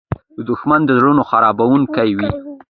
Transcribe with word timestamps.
دښمن 0.49 0.81
د 0.85 0.89
زړونو 0.99 1.21
خرابوونکی 1.29 2.09
وي 2.17 2.29